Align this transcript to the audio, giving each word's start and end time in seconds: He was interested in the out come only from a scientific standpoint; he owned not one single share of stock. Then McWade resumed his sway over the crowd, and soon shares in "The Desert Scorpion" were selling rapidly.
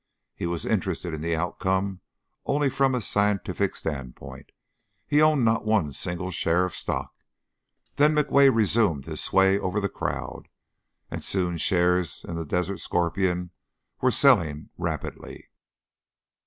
He 0.33 0.47
was 0.47 0.65
interested 0.65 1.13
in 1.13 1.21
the 1.21 1.35
out 1.35 1.59
come 1.59 2.01
only 2.47 2.71
from 2.71 2.95
a 2.95 3.01
scientific 3.01 3.75
standpoint; 3.75 4.51
he 5.05 5.21
owned 5.21 5.45
not 5.45 5.63
one 5.63 5.91
single 5.91 6.31
share 6.31 6.65
of 6.65 6.73
stock. 6.73 7.13
Then 7.97 8.15
McWade 8.15 8.55
resumed 8.55 9.05
his 9.05 9.21
sway 9.23 9.59
over 9.59 9.79
the 9.79 9.89
crowd, 9.89 10.47
and 11.11 11.23
soon 11.23 11.57
shares 11.57 12.25
in 12.27 12.33
"The 12.35 12.45
Desert 12.47 12.79
Scorpion" 12.79 13.51
were 14.01 14.09
selling 14.09 14.71
rapidly. 14.75 15.51